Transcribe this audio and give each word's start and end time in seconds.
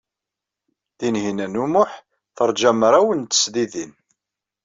Tinhinan 0.97 1.53
u 1.63 1.65
Muḥ 1.73 1.91
teṛja 2.35 2.71
mraw 2.73 3.07
n 3.13 3.21
tesdidin. 3.23 3.93